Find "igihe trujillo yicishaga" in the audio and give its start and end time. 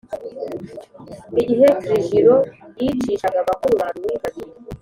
1.41-3.47